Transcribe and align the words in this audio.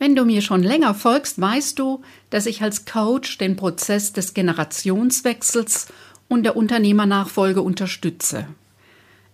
Wenn 0.00 0.16
du 0.16 0.24
mir 0.24 0.40
schon 0.40 0.62
länger 0.62 0.94
folgst, 0.94 1.38
weißt 1.38 1.78
du, 1.78 2.00
dass 2.30 2.46
ich 2.46 2.62
als 2.62 2.86
Coach 2.86 3.36
den 3.36 3.56
Prozess 3.56 4.14
des 4.14 4.32
Generationswechsels 4.32 5.88
und 6.26 6.44
der 6.44 6.56
Unternehmernachfolge 6.56 7.60
unterstütze. 7.60 8.46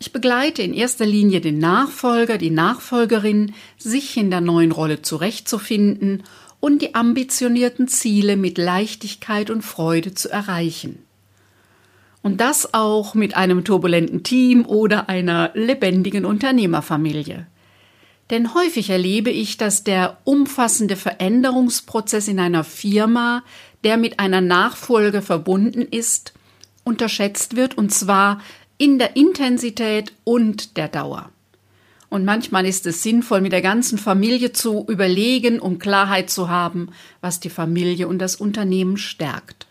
Ich 0.01 0.13
begleite 0.13 0.63
in 0.63 0.75
erster 0.75 1.07
Linie 1.07 1.41
den 1.41 1.59
Nachfolger, 1.59 2.37
die 2.37 2.51
Nachfolgerin, 2.51 3.55
sich 3.79 4.17
in 4.17 4.29
der 4.29 4.41
neuen 4.41 4.73
Rolle 4.73 5.03
zurechtzufinden 5.03 6.25
und 6.59 6.83
die 6.83 6.97
ambitionierten 6.97 7.87
Ziele 7.87 8.37
mit 8.37 8.59
Leichtigkeit 8.59 9.51
und 9.51 9.63
Freude 9.63 10.15
zu 10.15 10.31
erreichen. 10.31 10.99
Und 12.23 12.41
das 12.41 12.75
auch 12.75 13.15
mit 13.15 13.37
einem 13.37 13.63
turbulenten 13.63 14.25
Team 14.25 14.67
oder 14.67 15.09
einer 15.09 15.53
lebendigen 15.55 16.25
Unternehmerfamilie. 16.25 17.47
Denn 18.31 18.55
häufig 18.55 18.91
erlebe 18.91 19.31
ich, 19.31 19.57
dass 19.57 19.85
der 19.85 20.19
umfassende 20.25 20.97
Veränderungsprozess 20.97 22.27
in 22.29 22.41
einer 22.41 22.65
Firma, 22.65 23.45
der 23.85 23.97
mit 23.97 24.19
einer 24.19 24.41
Nachfolge 24.41 25.23
verbunden 25.23 25.83
ist, 25.83 26.33
unterschätzt 26.83 27.57
wird, 27.57 27.79
und 27.79 27.93
zwar 27.93 28.41
in 28.79 28.99
der 28.99 29.17
Intensität 29.17 30.13
und 30.25 30.77
der 30.77 30.89
Dauer. 30.89 31.31
Und 32.09 32.25
manchmal 32.25 32.67
ist 32.67 32.87
es 32.87 33.03
sinnvoll, 33.03 33.41
mit 33.41 33.53
der 33.53 33.63
ganzen 33.63 33.99
Familie 33.99 34.53
zu 34.53 34.87
überlegen, 34.89 35.59
um 35.59 35.79
Klarheit 35.79 36.31
zu 36.31 36.49
haben, 36.49 36.91
was 37.21 37.41
die 37.41 37.51
Familie 37.51 38.07
und 38.07 38.19
das 38.19 38.37
Unternehmen 38.37 38.97
stärkt. 38.97 39.67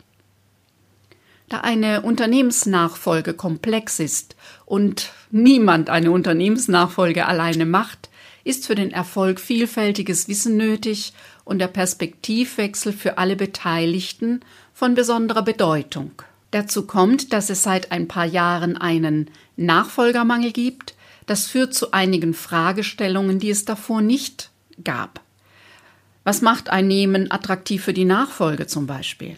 Da 1.48 1.60
eine 1.60 2.02
Unternehmensnachfolge 2.02 3.34
komplex 3.34 4.00
ist 4.00 4.36
und 4.66 5.12
niemand 5.32 5.90
eine 5.90 6.12
Unternehmensnachfolge 6.12 7.26
alleine 7.26 7.66
macht, 7.66 8.10
ist 8.46 8.68
für 8.68 8.76
den 8.76 8.92
Erfolg 8.92 9.42
vielfältiges 9.42 10.30
Wissen 10.30 10.56
nötig 10.56 11.12
und 11.44 11.60
der 11.60 11.68
Perspektivwechsel 11.68 12.94
für 12.94 13.18
alle 13.18 13.36
Beteiligten 13.36 14.42
von 14.72 14.94
besonderer 14.94 15.42
Bedeutung. 15.42 16.12
Dazu 16.52 16.86
kommt, 16.86 17.34
dass 17.34 17.50
es 17.50 17.64
seit 17.64 17.92
ein 17.92 18.08
paar 18.08 18.26
Jahren 18.26 18.78
einen 18.78 19.32
Nachfolgermangel 19.58 20.52
gibt. 20.54 20.96
Das 21.26 21.48
führt 21.48 21.74
zu 21.74 21.92
einigen 21.92 22.34
Fragestellungen, 22.34 23.40
die 23.40 23.50
es 23.50 23.66
davor 23.66 24.02
nicht 24.02 24.52
gab. 24.84 25.22
Was 26.24 26.42
macht 26.42 26.70
ein 26.70 26.88
Nehmen 26.88 27.32
attraktiv 27.32 27.84
für 27.84 27.94
die 27.94 28.06
Nachfolge 28.06 28.68
zum 28.68 28.86
Beispiel? 28.86 29.38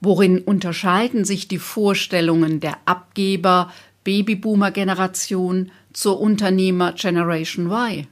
Worin 0.00 0.38
unterscheiden 0.38 1.26
sich 1.26 1.46
die 1.46 1.58
Vorstellungen 1.58 2.60
der 2.60 2.78
Abgeber 2.86 3.70
Babyboomer-Generation 4.04 5.70
zur 5.92 6.20
Unternehmer 6.20 6.94
Generation 6.94 7.66
Y? 7.70 8.06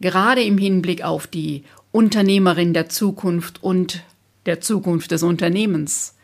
Gerade 0.00 0.42
im 0.42 0.58
Hinblick 0.58 1.02
auf 1.02 1.26
die 1.26 1.64
Unternehmerin 1.92 2.74
der 2.74 2.88
Zukunft 2.88 3.62
und 3.62 4.02
der 4.44 4.60
Zukunft 4.60 5.10
des 5.10 5.22
Unternehmens. 5.22 6.14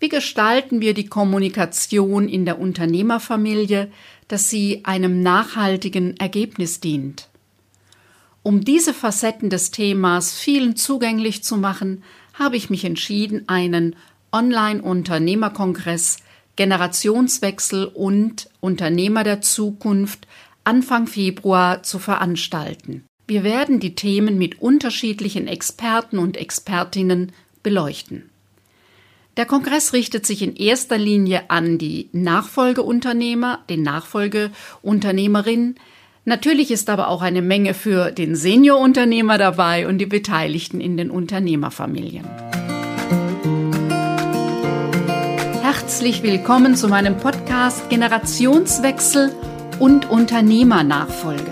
Wie 0.00 0.08
gestalten 0.08 0.80
wir 0.80 0.94
die 0.94 1.06
Kommunikation 1.06 2.28
in 2.28 2.44
der 2.44 2.60
Unternehmerfamilie, 2.60 3.90
dass 4.28 4.48
sie 4.48 4.84
einem 4.84 5.22
nachhaltigen 5.22 6.16
Ergebnis 6.18 6.80
dient? 6.80 7.28
Um 8.42 8.64
diese 8.64 8.94
Facetten 8.94 9.50
des 9.50 9.72
Themas 9.72 10.34
vielen 10.34 10.76
zugänglich 10.76 11.42
zu 11.42 11.56
machen, 11.56 12.04
habe 12.34 12.56
ich 12.56 12.70
mich 12.70 12.84
entschieden, 12.84 13.48
einen 13.48 13.96
Online-Unternehmerkongress 14.30 16.18
Generationswechsel 16.58 17.86
und 17.86 18.50
Unternehmer 18.60 19.22
der 19.22 19.40
Zukunft 19.40 20.26
Anfang 20.68 21.06
Februar 21.06 21.82
zu 21.82 21.98
veranstalten. 21.98 23.06
Wir 23.26 23.42
werden 23.42 23.80
die 23.80 23.94
Themen 23.94 24.36
mit 24.36 24.60
unterschiedlichen 24.60 25.46
Experten 25.46 26.18
und 26.18 26.36
Expertinnen 26.36 27.32
beleuchten. 27.62 28.28
Der 29.38 29.46
Kongress 29.46 29.94
richtet 29.94 30.26
sich 30.26 30.42
in 30.42 30.54
erster 30.54 30.98
Linie 30.98 31.48
an 31.48 31.78
die 31.78 32.10
Nachfolgeunternehmer, 32.12 33.60
den 33.70 33.82
Nachfolgeunternehmerinnen. 33.82 35.76
Natürlich 36.26 36.70
ist 36.70 36.90
aber 36.90 37.08
auch 37.08 37.22
eine 37.22 37.40
Menge 37.40 37.72
für 37.72 38.10
den 38.10 38.36
Seniorunternehmer 38.36 39.38
dabei 39.38 39.88
und 39.88 39.96
die 39.96 40.04
Beteiligten 40.04 40.82
in 40.82 40.98
den 40.98 41.10
Unternehmerfamilien. 41.10 42.26
Herzlich 45.62 46.22
willkommen 46.22 46.76
zu 46.76 46.88
meinem 46.88 47.16
Podcast 47.16 47.88
Generationswechsel 47.88 49.32
und 49.78 50.10
Unternehmernachfolge. 50.10 51.50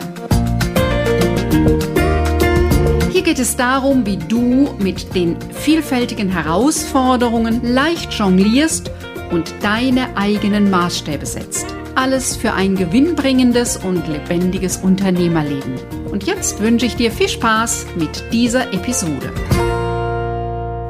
Hier 3.13 3.23
geht 3.23 3.39
es 3.39 3.57
darum, 3.57 4.07
wie 4.07 4.17
du 4.17 4.75
mit 4.79 5.15
den 5.15 5.37
vielfältigen 5.53 6.29
Herausforderungen 6.29 7.61
leicht 7.63 8.13
jonglierst 8.13 8.91
und 9.31 9.53
deine 9.63 10.17
eigenen 10.17 10.71
Maßstäbe 10.71 11.27
setzt. 11.27 11.67
Alles 11.95 12.37
für 12.37 12.53
ein 12.53 12.77
gewinnbringendes 12.77 13.79
und 13.79 14.07
lebendiges 14.07 14.77
Unternehmerleben. 14.77 15.75
Und 16.11 16.25
jetzt 16.25 16.61
wünsche 16.61 16.87
ich 16.87 16.97
dir 16.97 17.11
viel 17.11 17.29
Spaß 17.29 17.87
mit 17.97 18.33
dieser 18.33 18.73
Episode. 18.73 19.33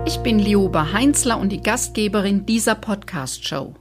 Ich 0.06 0.18
bin 0.18 0.38
Lioba 0.38 0.92
Heinzler 0.92 1.38
und 1.38 1.50
die 1.50 1.62
Gastgeberin 1.62 2.47
dieser 2.47 2.74
Podcast-Show. 2.74 3.74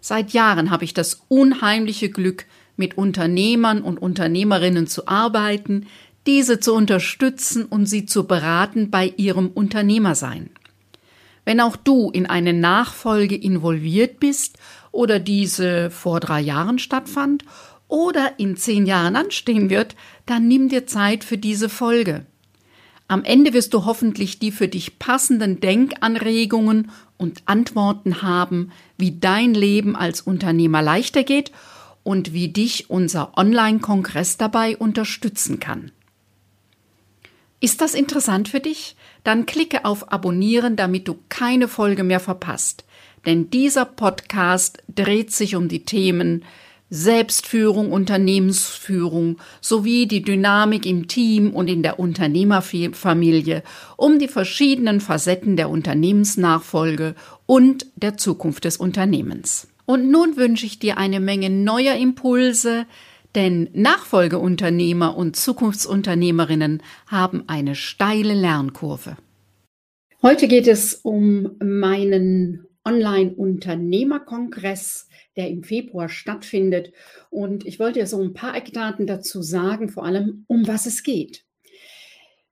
Seit 0.00 0.30
Jahren 0.32 0.70
habe 0.70 0.84
ich 0.84 0.94
das 0.94 1.22
unheimliche 1.28 2.08
Glück, 2.08 2.46
mit 2.80 2.98
Unternehmern 2.98 3.82
und 3.82 3.98
Unternehmerinnen 3.98 4.88
zu 4.88 5.06
arbeiten, 5.06 5.86
diese 6.26 6.58
zu 6.60 6.74
unterstützen 6.74 7.66
und 7.66 7.86
sie 7.86 8.06
zu 8.06 8.26
beraten 8.26 8.90
bei 8.90 9.12
ihrem 9.16 9.48
Unternehmersein. 9.48 10.50
Wenn 11.44 11.60
auch 11.60 11.76
du 11.76 12.10
in 12.10 12.26
eine 12.26 12.52
Nachfolge 12.52 13.36
involviert 13.36 14.18
bist 14.18 14.58
oder 14.92 15.18
diese 15.18 15.90
vor 15.90 16.20
drei 16.20 16.40
Jahren 16.40 16.78
stattfand 16.78 17.44
oder 17.86 18.38
in 18.38 18.56
zehn 18.56 18.86
Jahren 18.86 19.14
anstehen 19.14 19.68
wird, 19.68 19.94
dann 20.24 20.48
nimm 20.48 20.68
dir 20.68 20.86
Zeit 20.86 21.22
für 21.22 21.38
diese 21.38 21.68
Folge. 21.68 22.24
Am 23.08 23.24
Ende 23.24 23.52
wirst 23.52 23.74
du 23.74 23.84
hoffentlich 23.84 24.38
die 24.38 24.52
für 24.52 24.68
dich 24.68 24.98
passenden 24.98 25.60
Denkanregungen 25.60 26.92
und 27.18 27.42
Antworten 27.44 28.22
haben, 28.22 28.70
wie 28.96 29.18
dein 29.18 29.52
Leben 29.52 29.96
als 29.96 30.22
Unternehmer 30.22 30.80
leichter 30.80 31.24
geht 31.24 31.52
und 32.02 32.32
wie 32.32 32.48
dich 32.48 32.90
unser 32.90 33.36
Online-Kongress 33.36 34.36
dabei 34.36 34.76
unterstützen 34.76 35.60
kann. 35.60 35.92
Ist 37.60 37.80
das 37.80 37.94
interessant 37.94 38.48
für 38.48 38.60
dich? 38.60 38.96
Dann 39.22 39.44
klicke 39.44 39.84
auf 39.84 40.12
Abonnieren, 40.12 40.76
damit 40.76 41.06
du 41.08 41.18
keine 41.28 41.68
Folge 41.68 42.04
mehr 42.04 42.20
verpasst. 42.20 42.84
Denn 43.26 43.50
dieser 43.50 43.84
Podcast 43.84 44.82
dreht 44.94 45.30
sich 45.30 45.56
um 45.56 45.68
die 45.68 45.84
Themen 45.84 46.44
Selbstführung, 46.92 47.92
Unternehmensführung 47.92 49.38
sowie 49.60 50.06
die 50.06 50.22
Dynamik 50.22 50.86
im 50.86 51.06
Team 51.06 51.50
und 51.50 51.68
in 51.68 51.84
der 51.84 52.00
Unternehmerfamilie, 52.00 53.62
um 53.96 54.18
die 54.18 54.26
verschiedenen 54.26 55.00
Facetten 55.00 55.56
der 55.56 55.70
Unternehmensnachfolge 55.70 57.14
und 57.46 57.86
der 57.94 58.16
Zukunft 58.16 58.64
des 58.64 58.76
Unternehmens. 58.76 59.68
Und 59.90 60.08
nun 60.08 60.36
wünsche 60.36 60.66
ich 60.66 60.78
dir 60.78 60.98
eine 60.98 61.18
Menge 61.18 61.50
neuer 61.50 61.96
Impulse, 61.96 62.86
denn 63.34 63.68
Nachfolgeunternehmer 63.72 65.16
und 65.16 65.34
Zukunftsunternehmerinnen 65.34 66.80
haben 67.08 67.42
eine 67.48 67.74
steile 67.74 68.34
Lernkurve. 68.34 69.16
Heute 70.22 70.46
geht 70.46 70.68
es 70.68 70.94
um 70.94 71.56
meinen 71.60 72.68
Online-Unternehmerkongress, 72.84 75.08
der 75.34 75.48
im 75.48 75.64
Februar 75.64 76.08
stattfindet. 76.08 76.92
Und 77.28 77.66
ich 77.66 77.80
wollte 77.80 77.98
dir 77.98 78.06
so 78.06 78.22
ein 78.22 78.32
paar 78.32 78.54
Eckdaten 78.54 79.08
dazu 79.08 79.42
sagen, 79.42 79.88
vor 79.88 80.04
allem 80.04 80.44
um 80.46 80.68
was 80.68 80.86
es 80.86 81.02
geht. 81.02 81.42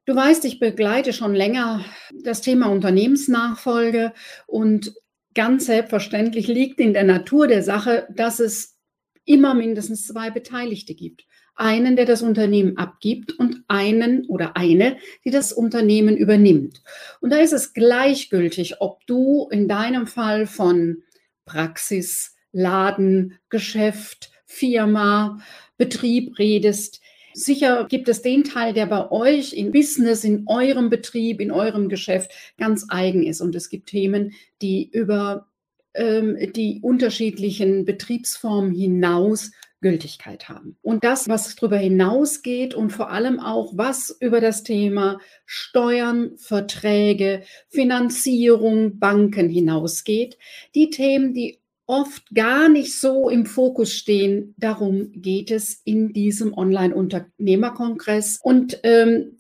Du 0.06 0.16
weißt, 0.16 0.44
ich 0.44 0.59
begleite 0.59 1.12
schon 1.12 1.37
länger 1.37 1.84
das 2.24 2.41
Thema 2.41 2.66
Unternehmensnachfolge 2.66 4.12
und 4.48 4.92
ganz 5.38 5.66
selbstverständlich 5.66 6.48
liegt 6.48 6.80
in 6.80 6.94
der 6.94 7.04
Natur 7.04 7.46
der 7.46 7.62
Sache, 7.62 8.08
dass 8.10 8.40
es 8.40 8.76
immer 9.24 9.54
mindestens 9.54 10.04
zwei 10.04 10.30
Beteiligte 10.30 10.96
gibt. 10.96 11.26
Einen, 11.54 11.94
der 11.94 12.06
das 12.06 12.22
Unternehmen 12.22 12.76
abgibt 12.76 13.38
und 13.38 13.62
einen 13.68 14.26
oder 14.26 14.56
eine, 14.56 14.96
die 15.24 15.30
das 15.30 15.52
Unternehmen 15.52 16.16
übernimmt. 16.16 16.82
Und 17.20 17.30
da 17.30 17.36
ist 17.36 17.52
es 17.52 17.72
gleichgültig, 17.72 18.80
ob 18.80 19.06
du 19.06 19.46
in 19.52 19.68
deinem 19.68 20.08
Fall 20.08 20.48
von 20.48 21.04
Praxis, 21.44 22.34
Laden, 22.50 23.38
Geschäft, 23.48 24.32
Firma, 24.44 25.38
Betrieb 25.76 26.36
redest. 26.40 27.00
Sicher 27.38 27.86
gibt 27.88 28.08
es 28.08 28.22
den 28.22 28.42
Teil, 28.42 28.72
der 28.72 28.86
bei 28.86 29.10
euch 29.10 29.52
in 29.52 29.70
Business, 29.70 30.24
in 30.24 30.44
eurem 30.46 30.90
Betrieb, 30.90 31.40
in 31.40 31.52
eurem 31.52 31.88
Geschäft 31.88 32.32
ganz 32.58 32.86
eigen 32.88 33.22
ist. 33.22 33.40
Und 33.40 33.54
es 33.54 33.68
gibt 33.68 33.90
Themen, 33.90 34.32
die 34.60 34.90
über 34.90 35.46
ähm, 35.94 36.36
die 36.54 36.80
unterschiedlichen 36.82 37.84
Betriebsformen 37.84 38.72
hinaus 38.72 39.52
Gültigkeit 39.80 40.48
haben. 40.48 40.76
Und 40.82 41.04
das, 41.04 41.28
was 41.28 41.54
darüber 41.54 41.76
hinausgeht 41.76 42.74
und 42.74 42.90
vor 42.90 43.10
allem 43.10 43.38
auch, 43.38 43.72
was 43.76 44.10
über 44.20 44.40
das 44.40 44.64
Thema 44.64 45.20
Steuern, 45.46 46.36
Verträge, 46.36 47.42
Finanzierung, 47.68 48.98
Banken 48.98 49.48
hinausgeht, 49.48 50.36
die 50.74 50.90
Themen, 50.90 51.34
die 51.34 51.60
oft 51.88 52.32
gar 52.34 52.68
nicht 52.68 53.00
so 53.00 53.28
im 53.28 53.46
Fokus 53.46 53.92
stehen. 53.92 54.54
Darum 54.58 55.10
geht 55.12 55.50
es 55.50 55.80
in 55.84 56.12
diesem 56.12 56.52
Online-Unternehmerkongress. 56.56 58.38
Und 58.42 58.78
ähm, 58.84 59.38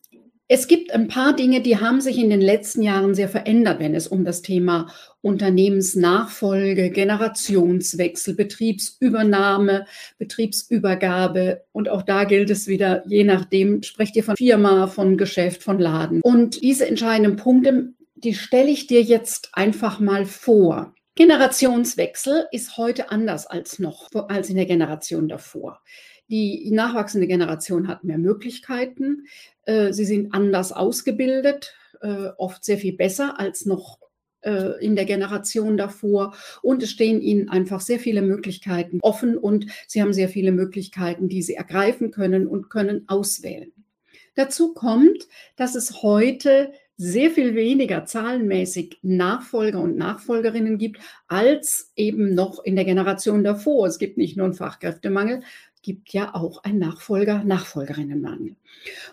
es 0.50 0.66
gibt 0.66 0.92
ein 0.92 1.08
paar 1.08 1.36
Dinge, 1.36 1.60
die 1.60 1.76
haben 1.76 2.00
sich 2.00 2.16
in 2.16 2.30
den 2.30 2.40
letzten 2.40 2.80
Jahren 2.80 3.14
sehr 3.14 3.28
verändert, 3.28 3.80
wenn 3.80 3.94
es 3.94 4.08
um 4.08 4.24
das 4.24 4.40
Thema 4.40 4.86
Unternehmensnachfolge, 5.20 6.88
Generationswechsel, 6.88 8.34
Betriebsübernahme, 8.34 9.84
Betriebsübergabe 10.16 11.64
und 11.72 11.90
auch 11.90 12.00
da 12.00 12.24
gilt 12.24 12.48
es 12.48 12.66
wieder, 12.66 13.02
je 13.06 13.24
nachdem, 13.24 13.82
sprecht 13.82 14.16
ihr 14.16 14.24
von 14.24 14.36
Firma, 14.36 14.86
von 14.86 15.18
Geschäft, 15.18 15.62
von 15.62 15.78
Laden. 15.78 16.22
Und 16.22 16.62
diese 16.62 16.86
entscheidenden 16.86 17.36
Punkte, 17.36 17.92
die 18.14 18.32
stelle 18.32 18.70
ich 18.70 18.86
dir 18.86 19.02
jetzt 19.02 19.50
einfach 19.52 20.00
mal 20.00 20.24
vor. 20.24 20.94
Generationswechsel 21.18 22.46
ist 22.52 22.76
heute 22.76 23.10
anders 23.10 23.48
als 23.48 23.80
noch, 23.80 24.08
als 24.28 24.50
in 24.50 24.54
der 24.54 24.66
Generation 24.66 25.26
davor. 25.26 25.82
Die 26.30 26.70
nachwachsende 26.70 27.26
Generation 27.26 27.88
hat 27.88 28.04
mehr 28.04 28.18
Möglichkeiten. 28.18 29.26
Äh, 29.64 29.92
sie 29.92 30.04
sind 30.04 30.32
anders 30.32 30.70
ausgebildet, 30.70 31.74
äh, 32.02 32.28
oft 32.36 32.64
sehr 32.64 32.78
viel 32.78 32.92
besser 32.92 33.40
als 33.40 33.66
noch 33.66 33.98
äh, 34.42 34.80
in 34.80 34.94
der 34.94 35.06
Generation 35.06 35.76
davor. 35.76 36.36
Und 36.62 36.84
es 36.84 36.92
stehen 36.92 37.20
ihnen 37.20 37.48
einfach 37.48 37.80
sehr 37.80 37.98
viele 37.98 38.22
Möglichkeiten 38.22 39.00
offen 39.02 39.36
und 39.36 39.66
sie 39.88 40.00
haben 40.00 40.12
sehr 40.12 40.28
viele 40.28 40.52
Möglichkeiten, 40.52 41.28
die 41.28 41.42
sie 41.42 41.54
ergreifen 41.54 42.12
können 42.12 42.46
und 42.46 42.70
können 42.70 43.08
auswählen. 43.08 43.72
Dazu 44.36 44.72
kommt, 44.72 45.26
dass 45.56 45.74
es 45.74 46.00
heute 46.00 46.72
sehr 46.98 47.30
viel 47.30 47.54
weniger 47.54 48.04
zahlenmäßig 48.04 48.98
Nachfolger 49.02 49.80
und 49.80 49.96
Nachfolgerinnen 49.96 50.78
gibt, 50.78 50.98
als 51.28 51.92
eben 51.94 52.34
noch 52.34 52.64
in 52.64 52.76
der 52.76 52.84
Generation 52.84 53.44
davor. 53.44 53.86
Es 53.86 53.98
gibt 53.98 54.18
nicht 54.18 54.36
nur 54.36 54.46
einen 54.46 54.54
Fachkräftemangel, 54.54 55.42
gibt 55.82 56.12
ja 56.12 56.34
auch 56.34 56.64
ein 56.64 56.78
Nachfolger, 56.78 57.42
Nachfolgerinnenmangel. 57.44 58.56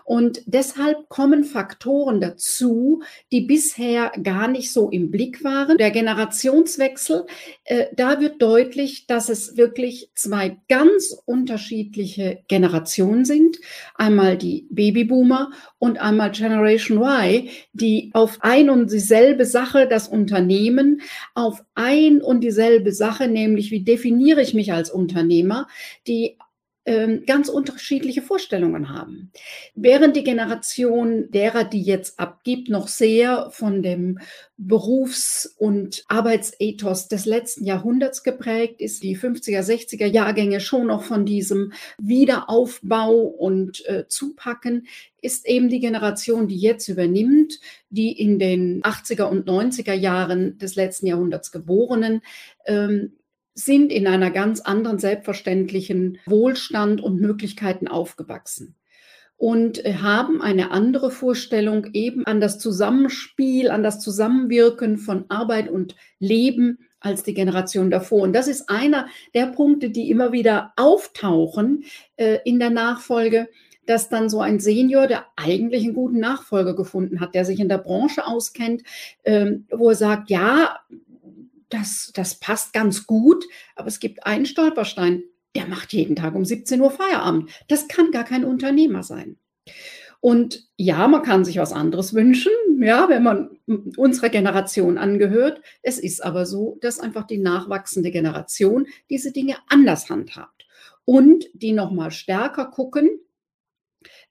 Und 0.03 0.41
deshalb 0.45 1.09
kommen 1.09 1.43
Faktoren 1.43 2.19
dazu, 2.21 3.01
die 3.31 3.41
bisher 3.41 4.11
gar 4.21 4.47
nicht 4.47 4.71
so 4.71 4.89
im 4.89 5.09
Blick 5.09 5.43
waren. 5.43 5.77
Der 5.77 5.91
Generationswechsel, 5.91 7.25
äh, 7.63 7.85
da 7.95 8.19
wird 8.19 8.41
deutlich, 8.41 9.07
dass 9.07 9.29
es 9.29 9.57
wirklich 9.57 10.11
zwei 10.13 10.57
ganz 10.67 11.17
unterschiedliche 11.25 12.43
Generationen 12.47 13.25
sind. 13.25 13.57
Einmal 13.95 14.37
die 14.37 14.67
Babyboomer 14.69 15.51
und 15.79 15.97
einmal 15.97 16.31
Generation 16.31 17.01
Y, 17.01 17.49
die 17.73 18.11
auf 18.13 18.39
ein 18.41 18.69
und 18.69 18.91
dieselbe 18.91 19.45
Sache, 19.45 19.87
das 19.87 20.07
Unternehmen, 20.07 21.01
auf 21.33 21.63
ein 21.73 22.04
und 22.21 22.41
dieselbe 22.41 22.91
Sache, 22.91 23.27
nämlich 23.27 23.71
wie 23.71 23.83
definiere 23.83 24.41
ich 24.41 24.53
mich 24.53 24.73
als 24.73 24.89
Unternehmer, 24.89 25.67
die 26.07 26.37
ganz 27.25 27.49
unterschiedliche 27.49 28.21
Vorstellungen 28.21 28.89
haben. 28.89 29.31
Während 29.73 30.15
die 30.15 30.23
Generation 30.23 31.31
derer, 31.31 31.63
die 31.63 31.81
jetzt 31.81 32.19
abgibt, 32.19 32.69
noch 32.69 32.87
sehr 32.87 33.49
von 33.49 33.81
dem 33.81 34.19
Berufs- 34.57 35.55
und 35.57 36.03
Arbeitsethos 36.07 37.07
des 37.07 37.25
letzten 37.25 37.65
Jahrhunderts 37.65 38.23
geprägt 38.23 38.81
ist, 38.81 39.01
die 39.01 39.17
50er, 39.17 39.61
60er 39.61 40.05
Jahrgänge 40.05 40.59
schon 40.59 40.87
noch 40.87 41.03
von 41.03 41.25
diesem 41.25 41.73
Wiederaufbau 41.97 43.13
und 43.15 43.83
äh, 43.87 44.07
Zupacken, 44.07 44.85
ist 45.21 45.47
eben 45.47 45.69
die 45.69 45.79
Generation, 45.79 46.47
die 46.47 46.57
jetzt 46.57 46.87
übernimmt, 46.87 47.59
die 47.89 48.11
in 48.11 48.37
den 48.37 48.83
80er 48.83 49.23
und 49.23 49.49
90er 49.49 49.93
Jahren 49.93 50.59
des 50.59 50.75
letzten 50.75 51.07
Jahrhunderts 51.07 51.51
geborenen, 51.51 52.21
ähm, 52.67 53.13
sind 53.55 53.91
in 53.91 54.05
einer 54.05 54.29
ganz 54.31 54.61
anderen 54.61 54.99
selbstverständlichen 54.99 56.19
Wohlstand 56.27 57.01
und 57.01 57.19
Möglichkeiten 57.19 57.87
aufgewachsen 57.87 58.75
und 59.37 59.83
haben 59.83 60.41
eine 60.41 60.71
andere 60.71 61.11
Vorstellung 61.11 61.87
eben 61.93 62.25
an 62.25 62.39
das 62.39 62.59
Zusammenspiel, 62.59 63.69
an 63.69 63.83
das 63.83 63.99
Zusammenwirken 63.99 64.97
von 64.97 65.25
Arbeit 65.29 65.69
und 65.69 65.95
Leben 66.19 66.79
als 66.99 67.23
die 67.23 67.33
Generation 67.33 67.91
davor. 67.91 68.23
Und 68.23 68.33
das 68.33 68.47
ist 68.47 68.69
einer 68.69 69.07
der 69.33 69.47
Punkte, 69.47 69.89
die 69.89 70.09
immer 70.09 70.31
wieder 70.31 70.73
auftauchen 70.75 71.83
äh, 72.17 72.39
in 72.45 72.59
der 72.59 72.71
Nachfolge, 72.71 73.47
dass 73.85 74.09
dann 74.09 74.29
so 74.29 74.41
ein 74.41 74.59
Senior, 74.59 75.05
der 75.07 75.25
eigentlich 75.35 75.83
einen 75.83 75.93
guten 75.93 76.19
Nachfolger 76.19 76.75
gefunden 76.75 77.19
hat, 77.19 77.35
der 77.35 77.45
sich 77.45 77.59
in 77.59 77.69
der 77.69 77.77
Branche 77.77 78.25
auskennt, 78.25 78.83
ähm, 79.23 79.67
wo 79.69 79.89
er 79.89 79.95
sagt, 79.95 80.29
ja, 80.29 80.79
das, 81.75 82.11
das 82.13 82.39
passt 82.39 82.73
ganz 82.73 83.05
gut, 83.05 83.45
aber 83.75 83.87
es 83.87 83.99
gibt 83.99 84.25
einen 84.25 84.45
Stolperstein, 84.45 85.23
der 85.55 85.67
macht 85.67 85.93
jeden 85.93 86.15
Tag 86.15 86.35
um 86.35 86.45
17 86.45 86.81
Uhr 86.81 86.91
Feierabend. 86.91 87.49
Das 87.67 87.87
kann 87.87 88.11
gar 88.11 88.23
kein 88.23 88.43
Unternehmer 88.43 89.03
sein. 89.03 89.37
Und 90.19 90.67
ja, 90.75 91.07
man 91.07 91.21
kann 91.21 91.45
sich 91.45 91.57
was 91.57 91.71
anderes 91.71 92.13
wünschen, 92.13 92.51
ja, 92.79 93.09
wenn 93.09 93.23
man 93.23 93.59
unserer 93.95 94.29
Generation 94.29 94.97
angehört. 94.97 95.61
Es 95.81 95.99
ist 95.99 96.23
aber 96.23 96.45
so, 96.45 96.77
dass 96.81 96.99
einfach 96.99 97.27
die 97.27 97.37
nachwachsende 97.37 98.11
Generation 98.11 98.87
diese 99.09 99.31
Dinge 99.31 99.57
anders 99.67 100.09
handhabt 100.09 100.65
und 101.05 101.45
die 101.53 101.73
nochmal 101.73 102.11
stärker 102.11 102.65
gucken, 102.65 103.19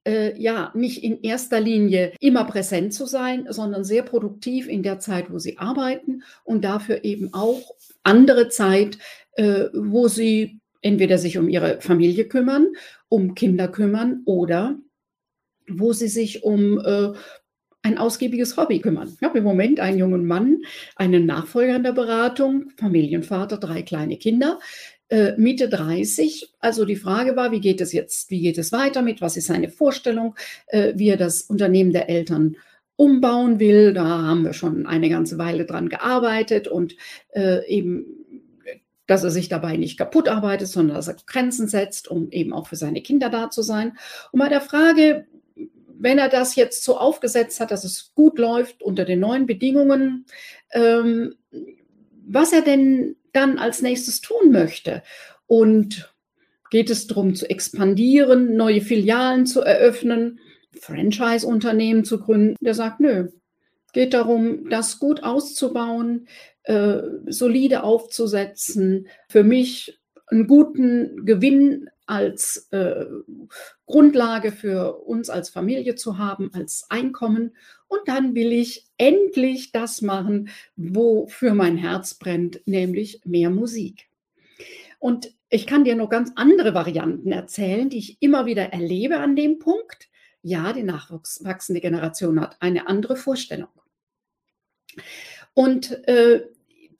äh, 0.06 0.40
ja, 0.40 0.70
nicht 0.74 1.02
in 1.02 1.22
erster 1.22 1.60
Linie 1.60 2.12
immer 2.20 2.44
präsent 2.44 2.92
zu 2.94 3.06
sein, 3.06 3.46
sondern 3.48 3.84
sehr 3.84 4.02
produktiv 4.02 4.68
in 4.68 4.82
der 4.82 4.98
Zeit, 4.98 5.30
wo 5.30 5.38
sie 5.38 5.58
arbeiten 5.58 6.22
und 6.44 6.64
dafür 6.64 7.04
eben 7.04 7.32
auch 7.32 7.74
andere 8.02 8.48
Zeit, 8.48 8.98
äh, 9.32 9.66
wo 9.72 10.08
sie 10.08 10.60
entweder 10.82 11.18
sich 11.18 11.38
um 11.38 11.48
ihre 11.48 11.80
Familie 11.80 12.26
kümmern, 12.26 12.68
um 13.08 13.34
Kinder 13.34 13.68
kümmern 13.68 14.22
oder 14.26 14.78
wo 15.66 15.92
sie 15.92 16.08
sich 16.08 16.44
um 16.44 16.78
äh, 16.78 17.12
ein 17.84 17.98
ausgiebiges 17.98 18.56
Hobby 18.56 18.80
kümmern. 18.80 19.12
Ich 19.14 19.22
habe 19.22 19.38
im 19.38 19.44
Moment 19.44 19.78
einen 19.78 19.98
jungen 19.98 20.26
Mann, 20.26 20.62
einen 20.96 21.26
Nachfolger 21.26 21.76
in 21.76 21.82
der 21.82 21.92
Beratung, 21.92 22.70
Familienvater, 22.78 23.58
drei 23.58 23.82
kleine 23.82 24.16
Kinder, 24.16 24.58
äh, 25.08 25.32
Mitte 25.36 25.68
30. 25.68 26.54
Also 26.60 26.84
die 26.84 26.96
Frage 26.96 27.36
war, 27.36 27.52
wie 27.52 27.60
geht 27.60 27.80
es 27.80 27.92
jetzt, 27.92 28.30
wie 28.30 28.40
geht 28.40 28.58
es 28.58 28.72
weiter 28.72 29.02
mit, 29.02 29.20
was 29.20 29.36
ist 29.36 29.46
seine 29.46 29.68
Vorstellung, 29.68 30.34
äh, 30.66 30.92
wie 30.96 31.08
er 31.08 31.16
das 31.16 31.42
Unternehmen 31.42 31.92
der 31.92 32.08
Eltern 32.08 32.56
umbauen 32.96 33.58
will. 33.60 33.92
Da 33.92 34.04
haben 34.04 34.44
wir 34.44 34.52
schon 34.52 34.86
eine 34.86 35.08
ganze 35.08 35.38
Weile 35.38 35.66
dran 35.66 35.88
gearbeitet 35.88 36.68
und 36.68 36.96
äh, 37.32 37.66
eben 37.68 38.24
dass 39.06 39.22
er 39.22 39.30
sich 39.30 39.48
dabei 39.48 39.76
nicht 39.76 39.98
kaputt 39.98 40.28
arbeitet, 40.28 40.68
sondern 40.68 40.96
dass 40.96 41.08
er 41.08 41.16
Grenzen 41.26 41.68
setzt, 41.68 42.08
um 42.08 42.30
eben 42.30 42.52
auch 42.52 42.68
für 42.68 42.76
seine 42.76 43.02
Kinder 43.02 43.28
da 43.28 43.50
zu 43.50 43.62
sein. 43.62 43.98
Und 44.32 44.40
bei 44.40 44.48
der 44.48 44.62
Frage, 44.62 45.26
wenn 45.98 46.18
er 46.18 46.28
das 46.28 46.56
jetzt 46.56 46.84
so 46.84 46.96
aufgesetzt 46.96 47.60
hat, 47.60 47.70
dass 47.70 47.84
es 47.84 48.12
gut 48.14 48.38
läuft 48.38 48.82
unter 48.82 49.04
den 49.04 49.20
neuen 49.20 49.46
Bedingungen, 49.46 50.26
ähm, 50.72 51.34
was 52.26 52.52
er 52.52 52.62
denn 52.62 53.16
dann 53.34 53.58
als 53.58 53.82
nächstes 53.82 54.20
tun 54.20 54.50
möchte. 54.50 55.02
Und 55.46 56.14
geht 56.70 56.90
es 56.90 57.06
darum 57.06 57.34
zu 57.34 57.48
expandieren, 57.48 58.56
neue 58.56 58.80
Filialen 58.80 59.46
zu 59.46 59.60
eröffnen, 59.60 60.40
Franchise-Unternehmen 60.80 62.04
zu 62.04 62.18
gründen? 62.20 62.56
Der 62.60 62.74
sagt, 62.74 63.00
nö. 63.00 63.28
Geht 63.92 64.12
darum, 64.12 64.68
das 64.70 64.98
gut 64.98 65.22
auszubauen, 65.22 66.26
äh, 66.64 66.98
solide 67.26 67.84
aufzusetzen, 67.84 69.06
für 69.28 69.44
mich 69.44 70.00
einen 70.26 70.46
guten 70.46 71.24
Gewinn 71.24 71.90
als 72.06 72.68
äh, 72.70 73.06
Grundlage 73.86 74.52
für 74.52 75.00
uns 75.04 75.30
als 75.30 75.48
Familie 75.48 75.94
zu 75.94 76.18
haben, 76.18 76.52
als 76.52 76.86
Einkommen. 76.90 77.56
Und 77.88 78.00
dann 78.06 78.34
will 78.34 78.52
ich 78.52 78.86
endlich 78.98 79.72
das 79.72 80.02
machen, 80.02 80.50
wofür 80.76 81.54
mein 81.54 81.76
Herz 81.76 82.14
brennt, 82.14 82.60
nämlich 82.66 83.20
mehr 83.24 83.50
Musik. 83.50 84.08
Und 84.98 85.34
ich 85.48 85.66
kann 85.66 85.84
dir 85.84 85.94
noch 85.94 86.10
ganz 86.10 86.32
andere 86.34 86.74
Varianten 86.74 87.30
erzählen, 87.30 87.88
die 87.88 87.98
ich 87.98 88.16
immer 88.20 88.46
wieder 88.46 88.72
erlebe 88.72 89.18
an 89.18 89.36
dem 89.36 89.58
Punkt. 89.58 90.08
Ja, 90.42 90.72
die 90.72 90.82
nachwachsende 90.82 91.80
Generation 91.80 92.40
hat 92.40 92.56
eine 92.60 92.86
andere 92.86 93.16
Vorstellung. 93.16 93.68
Und 95.54 96.06
äh, 96.08 96.42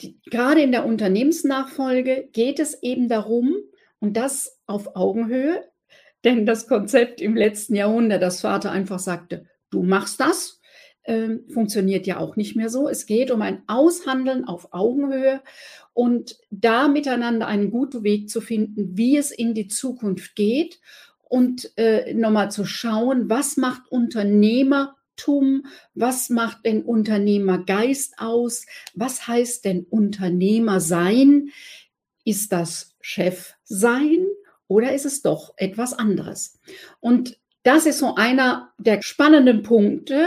die, 0.01 0.21
gerade 0.31 0.63
in 0.63 0.73
der 0.73 0.87
Unternehmensnachfolge 0.87 2.29
geht 2.33 2.59
es 2.59 2.83
eben 2.83 3.09
darum, 3.09 3.57
und 4.05 4.19
das 4.19 4.61
auf 4.67 4.97
Augenhöhe, 4.97 5.65
denn 6.25 6.45
das 6.45 6.69
Konzept 6.69 7.23
im 7.23 7.37
letzten 7.37 7.75
Jahrhundert, 7.75 8.23
das 8.23 8.43
Vater 8.43 8.71
einfach 8.71 8.99
sagte, 8.99 9.47
du 9.71 9.83
machst 9.83 10.21
das, 10.21 10.61
äh, 11.05 11.39
funktioniert 11.49 12.07
ja 12.07 12.19
auch 12.19 12.37
nicht 12.37 12.55
mehr 12.55 12.69
so. 12.69 12.87
Es 12.87 13.07
geht 13.07 13.31
um 13.31 13.41
ein 13.41 13.63
Aushandeln 13.67 14.45
auf 14.45 14.75
Augenhöhe 14.75 15.41
und 15.95 16.37
da 16.51 16.89
miteinander 16.89 17.47
einen 17.47 17.71
guten 17.71 18.05
Weg 18.05 18.29
zu 18.29 18.43
finden, 18.43 18.97
wie 18.97 19.17
es 19.17 19.31
in 19.31 19.55
die 19.55 19.69
Zukunft 19.69 20.37
geht 20.37 20.81
und 21.23 21.73
äh, 21.79 22.13
nochmal 22.13 22.51
zu 22.51 22.67
schauen, 22.67 23.31
was 23.31 23.57
macht 23.57 23.91
Unternehmertum, 25.15 25.67
was 25.95 26.31
macht 26.31 26.65
den 26.65 26.83
Unternehmergeist 26.83 28.19
aus, 28.19 28.67
was 28.95 29.27
heißt 29.27 29.65
denn 29.65 29.85
Unternehmer 29.85 30.81
sein? 30.81 31.51
Ist 32.25 32.53
das 32.53 32.95
Chef 33.01 33.55
sein 33.65 34.27
oder 34.67 34.93
ist 34.95 35.05
es 35.05 35.23
doch 35.23 35.55
etwas 35.57 35.93
anderes? 35.93 36.59
Und 37.01 37.39
das 37.63 37.87
ist 37.87 37.99
so 37.99 38.15
einer 38.15 38.73
der 38.79 39.03
spannenden 39.03 39.63
Punkte 39.63 40.27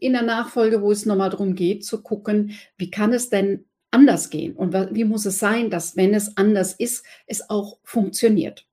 in 0.00 0.12
der 0.12 0.22
Nachfolge, 0.22 0.80
wo 0.80 0.90
es 0.90 1.06
nochmal 1.06 1.30
darum 1.30 1.54
geht, 1.54 1.84
zu 1.84 2.02
gucken, 2.02 2.52
wie 2.76 2.90
kann 2.90 3.12
es 3.12 3.28
denn 3.28 3.66
anders 3.90 4.30
gehen 4.30 4.54
und 4.54 4.72
wie 4.94 5.04
muss 5.04 5.26
es 5.26 5.38
sein, 5.38 5.68
dass 5.68 5.96
wenn 5.96 6.14
es 6.14 6.36
anders 6.36 6.72
ist, 6.72 7.04
es 7.26 7.50
auch 7.50 7.78
funktioniert. 7.84 8.66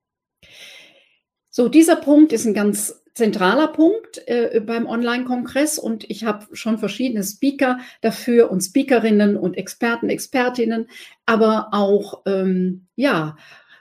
So, 1.50 1.68
dieser 1.68 1.96
Punkt 1.96 2.32
ist 2.32 2.46
ein 2.46 2.54
ganz 2.54 2.99
zentraler 3.20 3.68
Punkt 3.68 4.26
äh, 4.26 4.62
beim 4.64 4.86
Online-Kongress 4.86 5.78
und 5.78 6.08
ich 6.08 6.24
habe 6.24 6.46
schon 6.56 6.78
verschiedene 6.78 7.22
Speaker 7.22 7.78
dafür 8.00 8.50
und 8.50 8.62
Speakerinnen 8.62 9.36
und 9.36 9.58
Experten, 9.58 10.08
Expertinnen, 10.08 10.86
aber 11.26 11.68
auch 11.72 12.22
ähm, 12.24 12.86
ja 12.96 13.36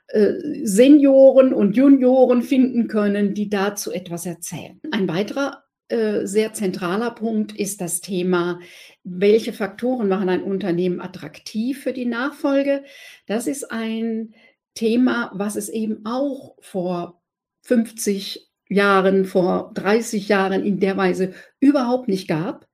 äh, 0.10 0.34
Senioren 0.64 1.54
und 1.54 1.78
Junioren 1.78 2.42
finden 2.42 2.90
können, 2.90 3.34
die 3.34 3.50
dazu 3.50 3.94
etwas 3.94 4.26
erzählen. 4.26 4.82
Ein 4.92 5.08
weiterer 5.08 5.64
äh, 5.88 6.28
sehr 6.28 6.52
zentraler 6.52 7.12
Punkt 7.12 7.58
ist 7.58 7.80
das 7.80 8.02
Thema, 8.02 8.60
welche 9.06 9.54
Faktoren 9.54 10.10
machen 10.10 10.28
ein 10.28 10.44
Unternehmen 10.44 11.00
attraktiv 11.00 11.82
für 11.82 11.94
die 11.94 12.06
Nachfolge. 12.06 12.84
Das 13.26 13.48
ist 13.48 13.72
ein 13.72 14.34
Thema, 14.74 15.32
was 15.34 15.56
es 15.56 15.70
eben 15.70 16.06
auch 16.06 16.58
vor 16.60 17.22
50 17.62 18.49
Jahren, 18.70 19.26
vor 19.26 19.72
30 19.74 20.30
Jahren 20.30 20.64
in 20.64 20.80
der 20.80 20.96
Weise 20.96 21.34
überhaupt 21.60 22.08
nicht 22.08 22.28
gab. 22.28 22.70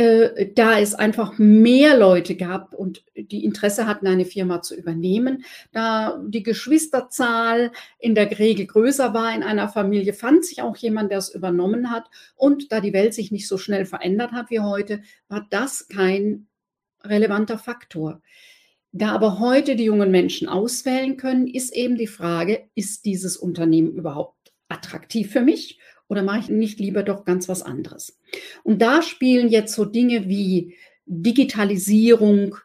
Äh, 0.00 0.52
da 0.54 0.78
es 0.78 0.94
einfach 0.94 1.36
mehr 1.36 1.94
Leute 1.94 2.34
gab 2.34 2.72
und 2.72 3.04
die 3.14 3.44
Interesse 3.44 3.86
hatten, 3.86 4.06
eine 4.06 4.24
Firma 4.24 4.62
zu 4.62 4.74
übernehmen. 4.74 5.44
Da 5.72 6.18
die 6.26 6.42
Geschwisterzahl 6.42 7.70
in 7.98 8.14
der 8.14 8.38
Regel 8.38 8.66
größer 8.66 9.12
war 9.12 9.34
in 9.34 9.42
einer 9.42 9.68
Familie, 9.68 10.14
fand 10.14 10.46
sich 10.46 10.62
auch 10.62 10.76
jemand, 10.78 11.10
der 11.10 11.18
es 11.18 11.34
übernommen 11.34 11.90
hat. 11.90 12.08
Und 12.34 12.72
da 12.72 12.80
die 12.80 12.94
Welt 12.94 13.12
sich 13.12 13.30
nicht 13.30 13.46
so 13.46 13.58
schnell 13.58 13.84
verändert 13.84 14.32
hat 14.32 14.48
wie 14.48 14.60
heute, 14.60 15.02
war 15.28 15.46
das 15.50 15.86
kein 15.88 16.46
relevanter 17.04 17.58
Faktor. 17.58 18.22
Da 18.92 19.12
aber 19.12 19.38
heute 19.38 19.76
die 19.76 19.84
jungen 19.84 20.10
Menschen 20.10 20.48
auswählen 20.48 21.18
können, 21.18 21.46
ist 21.46 21.74
eben 21.74 21.96
die 21.96 22.06
Frage, 22.06 22.70
ist 22.74 23.04
dieses 23.04 23.36
Unternehmen 23.36 23.92
überhaupt 23.92 24.39
attraktiv 24.70 25.30
für 25.30 25.42
mich 25.42 25.78
oder 26.08 26.22
mache 26.22 26.40
ich 26.40 26.48
nicht 26.48 26.80
lieber 26.80 27.02
doch 27.02 27.24
ganz 27.24 27.48
was 27.48 27.62
anderes? 27.62 28.18
Und 28.62 28.82
da 28.82 29.02
spielen 29.02 29.48
jetzt 29.48 29.74
so 29.74 29.84
Dinge 29.84 30.28
wie 30.28 30.76
Digitalisierung, 31.06 32.56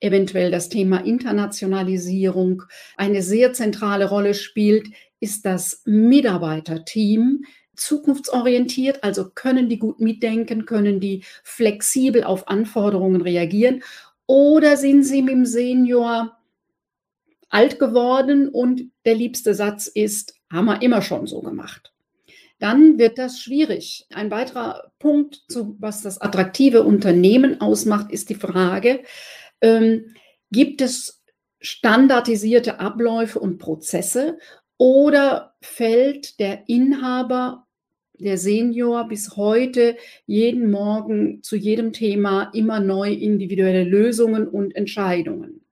eventuell 0.00 0.50
das 0.50 0.68
Thema 0.68 1.04
Internationalisierung 1.04 2.62
eine 2.96 3.22
sehr 3.22 3.52
zentrale 3.52 4.08
Rolle 4.08 4.34
spielt, 4.34 4.88
ist 5.20 5.44
das 5.44 5.82
Mitarbeiterteam 5.84 7.44
zukunftsorientiert, 7.76 9.02
also 9.02 9.30
können 9.30 9.68
die 9.68 9.78
gut 9.78 10.00
mitdenken, 10.00 10.66
können 10.66 11.00
die 11.00 11.24
flexibel 11.42 12.24
auf 12.24 12.48
Anforderungen 12.48 13.22
reagieren 13.22 13.82
oder 14.26 14.76
sind 14.76 15.02
sie 15.02 15.22
mit 15.22 15.34
dem 15.34 15.46
Senior 15.46 16.36
alt 17.48 17.78
geworden 17.78 18.48
und 18.48 18.90
der 19.04 19.14
liebste 19.14 19.54
Satz 19.54 19.86
ist, 19.86 20.39
haben 20.50 20.66
wir 20.66 20.82
immer 20.82 21.02
schon 21.02 21.26
so 21.26 21.40
gemacht 21.40 21.92
dann 22.60 22.98
wird 22.98 23.18
das 23.18 23.40
schwierig. 23.40 24.06
Ein 24.10 24.30
weiterer 24.30 24.92
Punkt, 24.98 25.42
zu, 25.48 25.76
was 25.80 26.02
das 26.02 26.20
attraktive 26.20 26.84
Unternehmen 26.84 27.60
ausmacht, 27.60 28.12
ist 28.12 28.28
die 28.28 28.34
Frage, 28.34 29.00
ähm, 29.62 30.14
gibt 30.52 30.82
es 30.82 31.22
standardisierte 31.60 32.78
Abläufe 32.78 33.40
und 33.40 33.58
Prozesse 33.58 34.38
oder 34.76 35.54
fällt 35.62 36.38
der 36.38 36.68
Inhaber, 36.68 37.66
der 38.18 38.36
Senior 38.36 39.08
bis 39.08 39.36
heute 39.36 39.96
jeden 40.26 40.70
Morgen 40.70 41.42
zu 41.42 41.56
jedem 41.56 41.94
Thema 41.94 42.50
immer 42.52 42.80
neu 42.80 43.10
individuelle 43.10 43.84
Lösungen 43.84 44.46
und 44.46 44.76
Entscheidungen? 44.76 45.64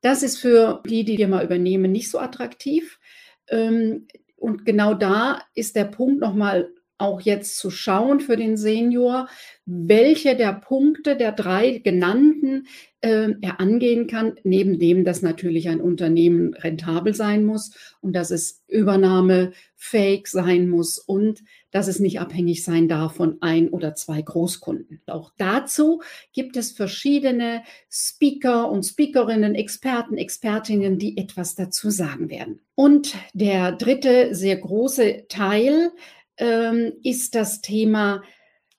Das 0.00 0.22
ist 0.22 0.38
für 0.38 0.80
die, 0.86 1.04
die 1.04 1.16
Firma 1.16 1.42
übernehmen, 1.42 1.90
nicht 1.90 2.10
so 2.10 2.18
attraktiv. 2.20 3.00
Ähm, 3.48 4.06
und 4.36 4.66
genau 4.66 4.94
da 4.94 5.40
ist 5.54 5.76
der 5.76 5.84
Punkt 5.84 6.20
nochmal 6.20 6.70
auch 7.04 7.20
jetzt 7.20 7.58
zu 7.58 7.70
schauen 7.70 8.20
für 8.20 8.36
den 8.36 8.56
Senior, 8.56 9.28
welche 9.66 10.36
der 10.36 10.52
Punkte 10.52 11.16
der 11.16 11.32
drei 11.32 11.78
genannten 11.78 12.66
äh, 13.00 13.30
er 13.40 13.60
angehen 13.60 14.06
kann, 14.06 14.34
neben 14.44 14.78
dem, 14.78 15.04
dass 15.04 15.22
natürlich 15.22 15.68
ein 15.68 15.80
Unternehmen 15.80 16.54
rentabel 16.54 17.14
sein 17.14 17.44
muss 17.44 17.72
und 18.00 18.14
dass 18.14 18.30
es 18.30 18.62
übernahmefähig 18.68 20.26
sein 20.26 20.68
muss 20.68 20.98
und 20.98 21.42
dass 21.70 21.88
es 21.88 21.98
nicht 21.98 22.20
abhängig 22.20 22.62
sein 22.62 22.88
darf 22.88 23.16
von 23.16 23.38
ein 23.40 23.68
oder 23.68 23.94
zwei 23.94 24.20
Großkunden. 24.20 25.00
Auch 25.06 25.32
dazu 25.38 26.02
gibt 26.32 26.56
es 26.56 26.72
verschiedene 26.72 27.62
Speaker 27.90 28.70
und 28.70 28.84
Speakerinnen, 28.84 29.54
Experten, 29.54 30.18
Expertinnen, 30.18 30.98
die 30.98 31.16
etwas 31.16 31.54
dazu 31.54 31.90
sagen 31.90 32.28
werden. 32.28 32.60
Und 32.74 33.14
der 33.32 33.72
dritte 33.72 34.34
sehr 34.34 34.56
große 34.56 35.26
Teil 35.28 35.90
ähm, 36.36 36.92
ist 37.02 37.34
das 37.34 37.60
Thema, 37.60 38.22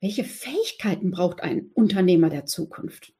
welche 0.01 0.23
Fähigkeiten 0.23 1.11
braucht 1.11 1.41
ein 1.41 1.71
Unternehmer 1.73 2.29
der 2.29 2.45
Zukunft? 2.45 3.13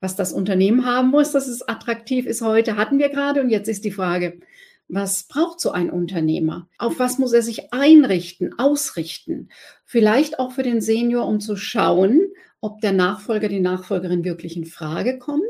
Was 0.00 0.16
das 0.16 0.32
Unternehmen 0.32 0.86
haben 0.86 1.10
muss, 1.10 1.32
dass 1.32 1.46
es 1.46 1.66
attraktiv 1.66 2.26
ist 2.26 2.42
heute, 2.42 2.76
hatten 2.76 2.98
wir 2.98 3.08
gerade. 3.08 3.40
Und 3.40 3.50
jetzt 3.50 3.68
ist 3.68 3.84
die 3.84 3.90
Frage, 3.90 4.40
was 4.88 5.24
braucht 5.24 5.60
so 5.60 5.72
ein 5.72 5.90
Unternehmer? 5.90 6.68
Auf 6.78 6.98
was 6.98 7.18
muss 7.18 7.32
er 7.32 7.42
sich 7.42 7.72
einrichten, 7.72 8.58
ausrichten? 8.58 9.50
Vielleicht 9.84 10.38
auch 10.38 10.52
für 10.52 10.62
den 10.62 10.80
Senior, 10.80 11.26
um 11.26 11.40
zu 11.40 11.56
schauen, 11.56 12.28
ob 12.60 12.80
der 12.80 12.92
Nachfolger, 12.92 13.48
die 13.48 13.60
Nachfolgerin 13.60 14.24
wirklich 14.24 14.56
in 14.56 14.64
Frage 14.64 15.18
kommt. 15.18 15.42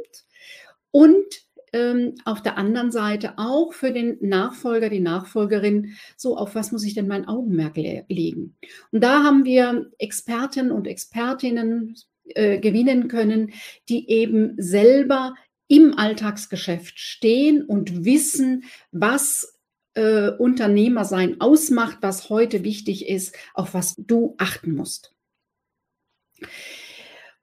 Und 0.90 1.45
ähm, 1.72 2.14
auf 2.24 2.42
der 2.42 2.58
anderen 2.58 2.90
Seite 2.90 3.34
auch 3.36 3.72
für 3.72 3.92
den 3.92 4.18
Nachfolger, 4.20 4.88
die 4.88 5.00
Nachfolgerin, 5.00 5.96
so 6.16 6.36
auf 6.36 6.54
was 6.54 6.72
muss 6.72 6.84
ich 6.84 6.94
denn 6.94 7.08
mein 7.08 7.26
Augenmerk 7.26 7.76
le 7.76 8.04
legen? 8.08 8.56
Und 8.92 9.02
da 9.02 9.22
haben 9.22 9.44
wir 9.44 9.90
Experten 9.98 10.70
und 10.70 10.86
Expertinnen 10.86 11.96
äh, 12.28 12.58
gewinnen 12.58 13.08
können, 13.08 13.52
die 13.88 14.08
eben 14.10 14.54
selber 14.58 15.34
im 15.68 15.98
Alltagsgeschäft 15.98 16.98
stehen 16.98 17.62
und 17.64 18.04
wissen, 18.04 18.64
was 18.92 19.58
äh, 19.94 20.30
Unternehmersein 20.30 21.40
ausmacht, 21.40 21.98
was 22.02 22.30
heute 22.30 22.62
wichtig 22.62 23.08
ist, 23.08 23.34
auf 23.54 23.74
was 23.74 23.96
du 23.96 24.34
achten 24.38 24.74
musst. 24.74 25.14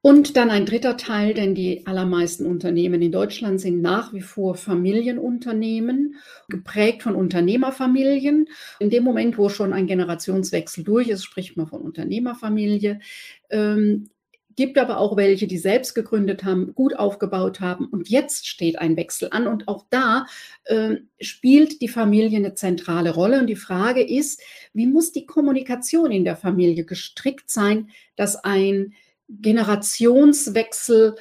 Und 0.06 0.36
dann 0.36 0.50
ein 0.50 0.66
dritter 0.66 0.98
Teil, 0.98 1.32
denn 1.32 1.54
die 1.54 1.86
allermeisten 1.86 2.44
Unternehmen 2.44 3.00
in 3.00 3.10
Deutschland 3.10 3.58
sind 3.58 3.80
nach 3.80 4.12
wie 4.12 4.20
vor 4.20 4.54
Familienunternehmen, 4.54 6.16
geprägt 6.50 7.02
von 7.02 7.14
Unternehmerfamilien. 7.14 8.50
In 8.80 8.90
dem 8.90 9.02
Moment, 9.02 9.38
wo 9.38 9.48
schon 9.48 9.72
ein 9.72 9.86
Generationswechsel 9.86 10.84
durch 10.84 11.08
ist, 11.08 11.24
spricht 11.24 11.56
man 11.56 11.68
von 11.68 11.80
Unternehmerfamilie. 11.80 13.00
Ähm, 13.48 14.10
gibt 14.56 14.76
aber 14.76 14.98
auch 14.98 15.16
welche, 15.16 15.46
die 15.46 15.56
selbst 15.56 15.94
gegründet 15.94 16.44
haben, 16.44 16.74
gut 16.74 16.94
aufgebaut 16.94 17.60
haben 17.60 17.86
und 17.86 18.10
jetzt 18.10 18.46
steht 18.46 18.78
ein 18.78 18.98
Wechsel 18.98 19.30
an 19.32 19.46
und 19.46 19.68
auch 19.68 19.86
da 19.88 20.26
äh, 20.64 20.96
spielt 21.18 21.80
die 21.80 21.88
Familie 21.88 22.36
eine 22.36 22.52
zentrale 22.52 23.14
Rolle 23.14 23.40
und 23.40 23.46
die 23.46 23.56
Frage 23.56 24.02
ist, 24.02 24.42
wie 24.74 24.86
muss 24.86 25.12
die 25.12 25.24
Kommunikation 25.24 26.12
in 26.12 26.24
der 26.24 26.36
Familie 26.36 26.84
gestrickt 26.84 27.48
sein, 27.48 27.88
dass 28.16 28.36
ein 28.36 28.92
Generationswechsel 29.40 31.16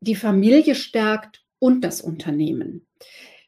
die 0.00 0.14
Familie 0.14 0.74
stärkt 0.74 1.42
und 1.58 1.82
das 1.82 2.00
Unternehmen. 2.00 2.86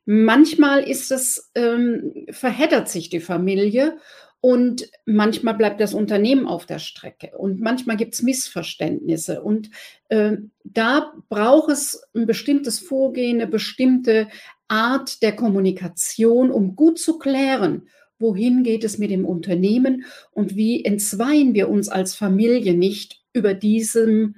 Manchmal 0.07 0.89
ist 0.89 1.11
es, 1.11 1.51
ähm, 1.55 2.27
verheddert 2.31 2.89
sich 2.89 3.11
die 3.11 3.21
Familie 3.21 3.99
und 4.41 4.89
manchmal 5.05 5.55
bleibt 5.55 5.81
das 5.81 5.93
Unternehmen 5.93 6.47
auf 6.47 6.67
der 6.67 6.79
Strecke 6.79 7.37
und 7.37 7.61
manchmal 7.61 7.97
gibt 7.97 8.15
es 8.15 8.23
Missverständnisse. 8.23 9.43
Und 9.43 9.71
äh, 10.09 10.37
da 10.63 11.13
braucht 11.29 11.71
es 11.71 12.03
ein 12.15 12.27
bestimmtes 12.27 12.79
Vorgehen, 12.79 13.41
eine 13.41 13.51
bestimmte 13.51 14.29
Art 14.69 15.23
der 15.23 15.35
Kommunikation, 15.35 16.51
um 16.51 16.77
gut 16.77 16.99
zu 16.99 17.19
klären, 17.19 17.89
wohin 18.19 18.63
geht 18.63 18.85
es 18.85 18.99
mit 18.99 19.11
dem 19.11 19.25
Unternehmen 19.25 20.05
und 20.31 20.57
wie 20.57 20.85
entzweien 20.85 21.55
wir 21.55 21.69
uns 21.69 21.89
als 21.89 22.15
Familie 22.15 22.75
nicht 22.75 23.23
über 23.37 23.55
diesem 23.55 24.37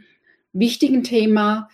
wichtigen 0.52 1.04
Thema. 1.04 1.68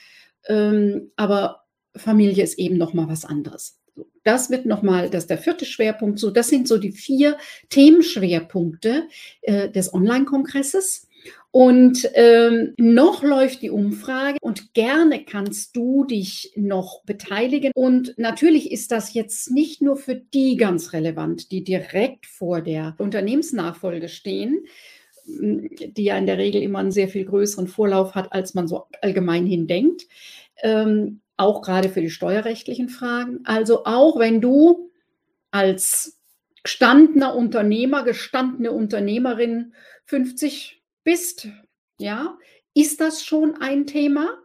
Ähm, 0.46 1.10
aber 1.16 1.64
Familie 1.96 2.44
ist 2.44 2.58
eben 2.58 2.76
noch 2.76 2.92
mal 2.92 3.08
was 3.08 3.24
anderes. 3.24 3.80
Das 4.24 4.50
wird 4.50 4.66
nochmal, 4.66 5.10
das 5.10 5.24
ist 5.24 5.30
der 5.30 5.38
vierte 5.38 5.64
Schwerpunkt. 5.64 6.18
So, 6.18 6.30
das 6.30 6.48
sind 6.48 6.66
so 6.66 6.78
die 6.78 6.92
vier 6.92 7.36
Themenschwerpunkte 7.70 9.08
äh, 9.42 9.70
des 9.70 9.92
Online-Kongresses. 9.92 11.08
Und 11.50 12.10
ähm, 12.14 12.74
noch 12.78 13.22
läuft 13.22 13.62
die 13.62 13.70
Umfrage 13.70 14.38
und 14.40 14.74
gerne 14.74 15.24
kannst 15.24 15.76
du 15.76 16.04
dich 16.04 16.52
noch 16.56 17.04
beteiligen. 17.04 17.70
Und 17.76 18.14
natürlich 18.16 18.72
ist 18.72 18.90
das 18.90 19.14
jetzt 19.14 19.52
nicht 19.52 19.80
nur 19.80 19.96
für 19.96 20.16
die 20.16 20.56
ganz 20.56 20.92
relevant, 20.92 21.52
die 21.52 21.62
direkt 21.62 22.26
vor 22.26 22.60
der 22.60 22.96
Unternehmensnachfolge 22.98 24.08
stehen, 24.08 24.64
die 25.26 26.04
ja 26.04 26.16
in 26.18 26.26
der 26.26 26.38
Regel 26.38 26.62
immer 26.62 26.80
einen 26.80 26.92
sehr 26.92 27.08
viel 27.08 27.24
größeren 27.24 27.66
Vorlauf 27.66 28.14
hat, 28.14 28.32
als 28.32 28.54
man 28.54 28.68
so 28.68 28.86
allgemein 29.00 29.46
hin 29.46 29.66
denkt. 29.66 30.06
Ähm, 30.62 31.20
auch 31.36 31.62
gerade 31.62 31.88
für 31.88 32.00
die 32.00 32.10
steuerrechtlichen 32.10 32.88
Fragen. 32.88 33.40
Also 33.44 33.84
auch 33.84 34.18
wenn 34.18 34.40
du 34.40 34.90
als 35.50 36.20
gestandener 36.62 37.34
Unternehmer, 37.34 38.04
gestandene 38.04 38.72
Unternehmerin 38.72 39.74
50 40.06 40.82
bist, 41.02 41.48
ja, 41.98 42.38
ist 42.74 43.00
das 43.00 43.24
schon 43.24 43.56
ein 43.60 43.86
Thema? 43.86 44.38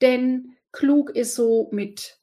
Denn 0.00 0.56
klug 0.72 1.10
ist 1.10 1.34
so 1.34 1.68
mit 1.72 2.18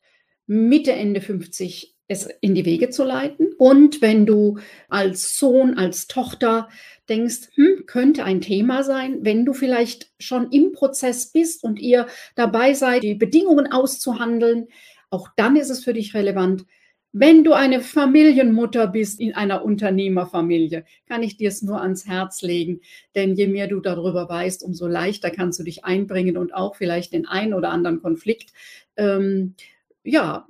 Mitte, 0.46 0.92
Ende 0.92 1.22
50 1.22 1.96
es 2.12 2.28
in 2.42 2.54
die 2.54 2.66
Wege 2.66 2.90
zu 2.90 3.04
leiten. 3.04 3.54
Und 3.58 4.02
wenn 4.02 4.26
du 4.26 4.60
als 4.90 5.38
Sohn, 5.38 5.78
als 5.78 6.08
Tochter 6.08 6.70
denkst, 7.08 7.50
hm, 7.56 7.86
könnte 7.88 8.24
ein 8.24 8.42
Thema 8.42 8.84
sein, 8.84 9.20
wenn 9.22 9.46
du 9.46 9.54
vielleicht 9.54 10.12
schon 10.20 10.52
im 10.52 10.74
Prozess 10.74 11.32
bist 11.32 11.64
und 11.64 11.80
ihr 11.80 12.08
dabei 12.36 12.74
seid, 12.74 13.04
die 13.04 13.16
Bedingungen 13.16 13.72
auszuhandeln, 13.72 14.68
auch 15.10 15.30
dann 15.36 15.56
ist 15.56 15.70
es 15.70 15.84
für 15.84 15.94
dich 15.94 16.14
relevant, 16.14 16.66
wenn 17.14 17.44
du 17.44 17.52
eine 17.54 17.82
Familienmutter 17.82 18.88
bist 18.88 19.20
in 19.20 19.36
einer 19.36 19.66
Unternehmerfamilie, 19.66 20.86
kann 21.08 21.24
ich 21.24 21.36
dir 21.36 21.50
es 21.50 21.62
nur 21.62 21.82
ans 21.82 22.08
Herz 22.08 22.42
legen. 22.42 22.80
Denn 23.16 23.36
je 23.36 23.48
mehr 23.48 23.68
du 23.68 23.82
darüber 23.82 24.30
weißt, 24.30 24.64
umso 24.64 24.88
leichter 24.88 25.30
kannst 25.30 25.60
du 25.60 25.64
dich 25.64 25.84
einbringen 25.84 26.38
und 26.38 26.54
auch 26.54 26.76
vielleicht 26.76 27.12
den 27.12 27.28
einen 27.28 27.54
oder 27.54 27.72
anderen 27.72 28.02
Konflikt, 28.02 28.54
ähm, 28.96 29.56
ja, 30.04 30.48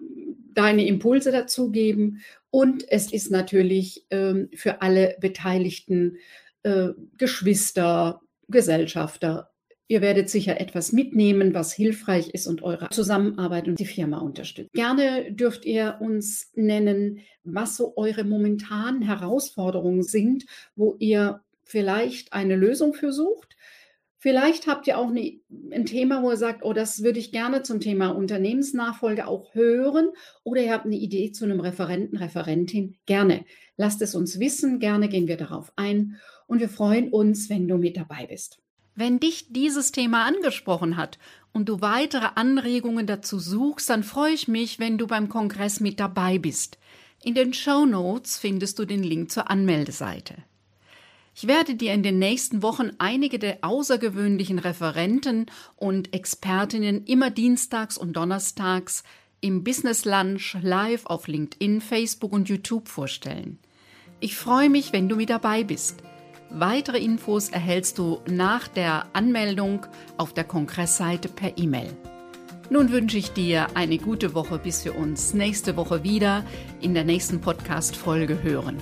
deine 0.54 0.86
Impulse 0.86 1.32
dazugeben. 1.32 2.22
Und 2.50 2.86
es 2.90 3.12
ist 3.12 3.32
natürlich 3.32 4.06
ähm, 4.10 4.50
für 4.54 4.82
alle 4.82 5.16
Beteiligten, 5.20 6.18
äh, 6.64 6.90
Geschwister, 7.18 8.22
Gesellschafter 8.48 9.52
Ihr 9.92 10.00
werdet 10.00 10.30
sicher 10.30 10.62
etwas 10.62 10.94
mitnehmen, 10.94 11.54
was 11.54 11.74
hilfreich 11.74 12.30
ist 12.30 12.48
und 12.48 12.64
eure 12.64 12.88
Zusammenarbeit 12.92 13.68
und 13.68 13.78
die 13.78 13.86
Firma 13.86 14.20
unterstützt. 14.20 14.72
Gerne 14.72 15.34
dürft 15.34 15.66
ihr 15.66 15.98
uns 16.00 16.50
nennen, 16.56 17.20
was 17.44 17.76
so 17.76 17.98
eure 17.98 18.24
momentanen 18.24 19.02
Herausforderungen 19.02 20.04
sind, 20.04 20.46
wo 20.78 20.96
ihr 21.00 21.42
vielleicht 21.66 22.32
eine 22.32 22.56
Lösung 22.56 22.94
für 22.94 23.12
sucht. 23.12 23.58
Vielleicht 24.22 24.68
habt 24.68 24.86
ihr 24.86 25.00
auch 25.00 25.10
ein 25.10 25.86
Thema, 25.88 26.22
wo 26.22 26.30
ihr 26.30 26.38
sagt, 26.38 26.64
oh, 26.64 26.74
das 26.74 27.02
würde 27.02 27.18
ich 27.18 27.32
gerne 27.32 27.64
zum 27.64 27.80
Thema 27.80 28.10
Unternehmensnachfolge 28.10 29.26
auch 29.26 29.56
hören. 29.56 30.12
Oder 30.44 30.62
ihr 30.62 30.72
habt 30.72 30.86
eine 30.86 30.96
Idee 30.96 31.32
zu 31.32 31.44
einem 31.44 31.60
Referenten, 31.60 32.20
Referentin. 32.20 32.98
Gerne. 33.08 33.46
Lasst 33.78 34.00
es 34.04 34.14
uns 34.14 34.40
wissen. 34.40 34.78
Gerne 34.78 35.10
gehen 35.10 35.28
wir 35.28 35.38
darauf 35.38 35.74
ein. 35.76 36.18
Und 36.46 36.60
wir 36.60 36.70
freuen 36.70 37.10
uns, 37.10 37.50
wenn 37.50 37.68
du 37.68 37.78
mit 37.80 37.98
dabei 37.98 38.28
bist. 38.28 38.60
Wenn 38.94 39.20
dich 39.20 39.52
dieses 39.52 39.92
Thema 39.92 40.26
angesprochen 40.28 40.98
hat 40.98 41.18
und 41.52 41.68
du 41.68 41.82
weitere 41.82 42.28
Anregungen 42.36 43.08
dazu 43.08 43.40
suchst, 43.40 43.90
dann 43.90 44.04
freue 44.04 44.34
ich 44.34 44.48
mich, 44.48 44.78
wenn 44.78 45.00
du 45.00 45.08
beim 45.08 45.30
Kongress 45.30 45.80
mit 45.80 46.00
dabei 46.00 46.38
bist. 46.38 46.78
In 47.24 47.34
den 47.34 47.56
Show 47.56 47.88
Notes 47.88 48.38
findest 48.38 48.78
du 48.78 48.86
den 48.86 49.02
Link 49.02 49.32
zur 49.32 49.50
Anmeldeseite. 49.50 50.36
Ich 51.34 51.48
werde 51.48 51.76
dir 51.76 51.94
in 51.94 52.04
den 52.04 52.20
nächsten 52.20 52.62
Wochen 52.62 52.92
einige 52.98 53.40
der 53.40 53.60
außergewöhnlichen 53.62 54.60
Referenten 54.60 55.46
und 55.78 56.14
Expertinnen 56.14 57.06
immer 57.06 57.30
dienstags 57.30 57.98
und 57.98 58.14
donnerstags 58.14 59.04
im 59.40 59.64
Business 59.64 60.06
Lunch 60.06 60.58
live 60.62 61.06
auf 61.06 61.28
LinkedIn, 61.28 61.82
Facebook 61.82 62.34
und 62.34 62.50
YouTube 62.50 62.88
vorstellen. 62.88 63.60
Ich 64.20 64.36
freue 64.36 64.70
mich, 64.70 64.94
wenn 64.94 65.10
du 65.10 65.16
mit 65.16 65.30
dabei 65.30 65.64
bist. 65.64 66.04
Weitere 66.52 67.00
Infos 67.00 67.50
erhältst 67.50 67.98
du 67.98 68.20
nach 68.30 68.68
der 68.68 69.08
Anmeldung 69.14 69.86
auf 70.18 70.34
der 70.34 70.44
Kongressseite 70.44 71.30
per 71.30 71.58
E-Mail. 71.58 71.96
Nun 72.70 72.92
wünsche 72.92 73.18
ich 73.18 73.32
dir 73.32 73.68
eine 73.76 73.98
gute 73.98 74.34
Woche, 74.34 74.60
bis 74.60 74.86
wir 74.86 74.96
uns 74.96 75.34
nächste 75.34 75.76
Woche 75.76 76.04
wieder 76.04 76.46
in 76.82 76.94
der 76.94 77.04
nächsten 77.04 77.42
Podcast-Folge 77.42 78.44
hören. 78.44 78.78